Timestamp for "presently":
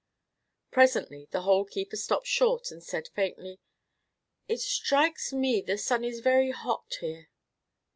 0.71-1.27